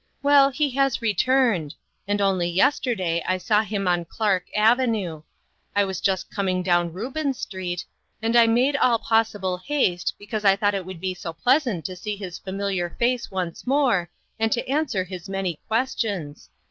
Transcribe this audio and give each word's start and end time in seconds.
Well, 0.23 0.49
he 0.49 0.71
has 0.71 0.99
returned; 0.99 1.75
and 2.07 2.19
only 2.21 2.49
yesterday 2.49 3.23
I 3.27 3.37
saw 3.37 3.61
him 3.61 3.87
on 3.87 4.05
Clark 4.05 4.47
Avenue. 4.55 5.21
I 5.75 5.85
was 5.85 6.01
just 6.01 6.31
coming 6.31 6.63
down 6.63 6.91
Reubens 6.91 7.37
street, 7.37 7.85
and 8.19 8.35
I 8.35 8.47
made 8.47 8.75
all 8.75 8.97
possible 8.97 9.57
haste, 9.57 10.15
because 10.17 10.43
I 10.43 10.55
thought 10.55 10.73
it 10.73 10.87
would 10.87 11.01
be 11.01 11.13
so 11.13 11.33
pleasant 11.33 11.85
to 11.85 11.95
see 11.95 12.15
his 12.15 12.39
familiar 12.39 12.89
face 12.97 13.29
once 13.29 13.67
more, 13.67 14.09
and 14.39 14.51
to 14.53 14.67
answer 14.67 15.03
his 15.03 15.29
many 15.29 15.59
questions. 15.67 16.49